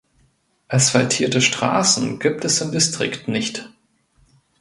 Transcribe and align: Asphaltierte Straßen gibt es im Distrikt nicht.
Asphaltierte 0.67 1.41
Straßen 1.41 2.17
gibt 2.17 2.43
es 2.43 2.59
im 2.61 2.71
Distrikt 2.71 3.27
nicht. 3.27 3.71